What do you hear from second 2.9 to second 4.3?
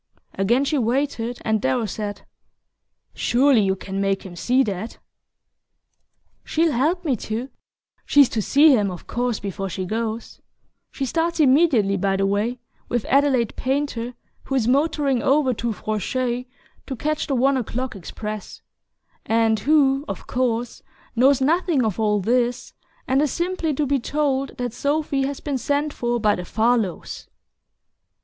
"Surely you can make